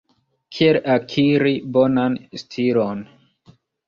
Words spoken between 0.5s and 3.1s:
Kiel akiri bonan stilon?